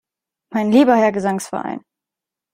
[0.51, 1.83] Mein lieber Herr Gesangsverein!